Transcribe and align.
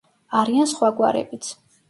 არიან 0.39 0.71
სხვა 0.71 0.91
გვარებიც. 1.01 1.53